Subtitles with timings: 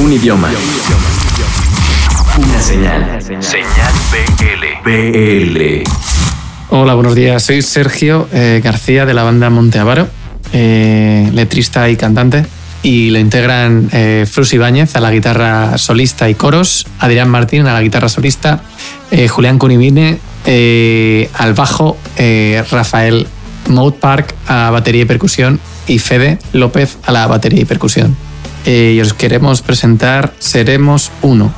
[0.00, 0.48] Un idioma.
[2.38, 3.20] Una señal.
[3.20, 4.90] Señal BL.
[4.90, 5.84] BL.
[6.70, 7.42] Hola, buenos días.
[7.42, 10.08] Soy Sergio eh, García de la banda Monteavaro,
[10.54, 12.46] eh, letrista y cantante.
[12.82, 17.74] Y lo integran eh, Frus Ibáñez a la guitarra solista y coros, Adrián Martín a
[17.74, 18.62] la guitarra solista,
[19.10, 23.26] eh, Julián Cunibine eh, al bajo, eh, Rafael
[23.68, 28.29] Mode Park a batería y percusión y Fede López a la batería y percusión.
[28.66, 31.52] Eh, y os queremos presentar Seremos Uno.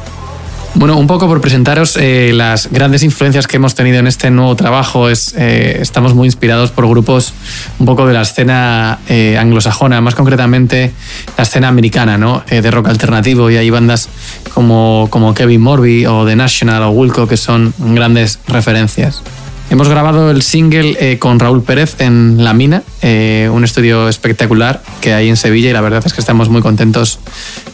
[0.74, 4.56] Bueno, un poco por presentaros eh, las grandes influencias que hemos tenido en este nuevo
[4.56, 5.10] trabajo.
[5.10, 7.34] Es, eh, estamos muy inspirados por grupos
[7.79, 10.93] un poco de la escena eh, anglosajona, más concretamente
[11.37, 12.43] la escena americana, ¿no?
[12.48, 13.51] Eh, de rock alternativo.
[13.51, 14.09] Y hay bandas
[14.55, 19.23] como, como Kevin Morby o The National o Wilco que son grandes referencias.
[19.71, 24.83] Hemos grabado el single eh, con Raúl Pérez en La Mina, eh, un estudio espectacular
[25.01, 27.19] que hay en Sevilla y la verdad es que estamos muy contentos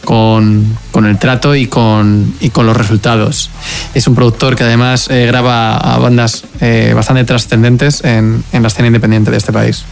[0.05, 3.49] con, con el trato y con, y con los resultados.
[3.93, 6.45] Es un productor que además eh, graba a bandas
[6.95, 9.83] bastante trascendentes en, en la escena independiente de este país.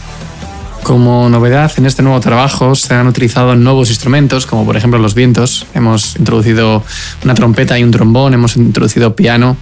[0.82, 5.14] Como novedad en este nuevo trabajo se han utilizado nuevos instrumentos, como por ejemplo los
[5.14, 5.66] vientos.
[5.74, 6.82] Hemos introducido
[7.24, 9.58] una trompeta y un trombón, hemos introducido piano,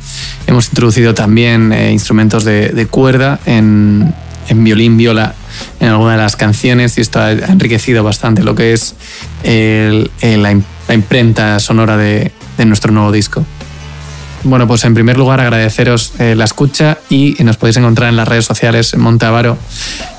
[0.46, 4.14] hemos introducido también eh, instrumentos de, cuerda en,
[4.48, 5.34] violín, viola
[5.80, 8.94] en alguna de las canciones y esto ha enriquecido bastante lo que es
[9.42, 12.30] la, im- la imprenta sonora de,
[12.64, 13.44] nuestro nuevo disco.
[14.44, 18.28] Bueno, pues en primer lugar agradeceros eh, la escucha y nos podéis encontrar en las
[18.28, 19.58] redes sociales en Monteavaro,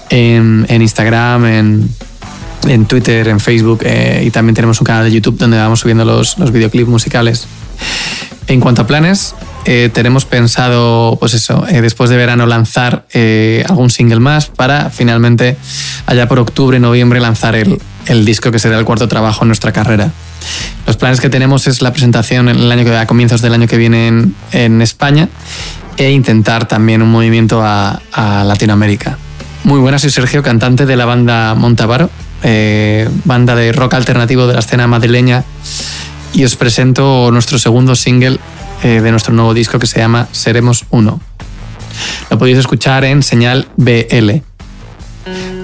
[0.09, 1.89] en, en Instagram, en,
[2.67, 6.05] en Twitter, en Facebook eh, y también tenemos un canal de YouTube donde vamos subiendo
[6.05, 7.47] los, los videoclips musicales.
[8.47, 9.35] En cuanto a planes,
[9.65, 14.89] eh, tenemos pensado, pues eso, eh, después de verano lanzar eh, algún single más para
[14.89, 15.57] finalmente,
[16.05, 19.73] allá por octubre, noviembre, lanzar el, el disco que será el cuarto trabajo en nuestra
[19.73, 20.11] carrera.
[20.85, 23.67] Los planes que tenemos es la presentación en el año que a comienzos del año
[23.67, 25.27] que viene en, en España
[25.97, 29.17] e intentar también un movimiento a, a Latinoamérica.
[29.67, 32.09] Muy buenas, soy Sergio, cantante de la banda Montavaro,
[32.41, 35.43] eh, banda de rock alternativo de la escena madrileña
[36.33, 38.39] y os presento nuestro segundo single
[38.81, 41.19] eh, de nuestro nuevo disco que se llama Seremos Uno.
[42.29, 44.41] Lo podéis escuchar en señal BL.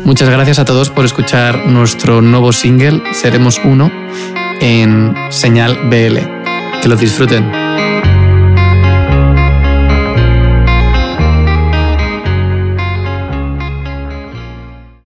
[0.03, 3.90] Muchas gracias a todos por escuchar nuestro nuevo single Seremos Uno
[4.59, 6.81] en señal BL.
[6.81, 7.62] Que lo disfruten.